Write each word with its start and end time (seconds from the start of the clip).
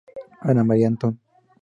Ana 0.49 0.63
María 0.63 0.87
Anton. 0.91 1.13